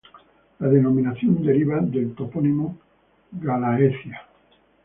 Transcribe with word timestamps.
La 0.57 0.67
denominación 0.67 1.45
deriva 1.45 1.79
del 1.79 2.15
topónimo 2.15 2.75
Gallaecia. 3.33 4.23